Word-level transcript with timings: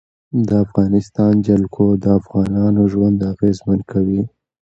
د 0.47 0.49
افغانستان 0.65 1.33
جلکو 1.47 1.85
د 2.03 2.05
افغانانو 2.19 2.81
ژوند 2.93 3.19
اغېزمن 3.33 3.79
کوي. 3.91 4.21